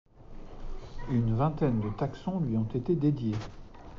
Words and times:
Une 1.11 1.35
vingtaine 1.35 1.79
de 1.79 1.89
taxons 1.89 2.39
lui 2.39 2.57
ont 2.57 2.67
été 2.73 2.95
dédiés. 2.95 3.35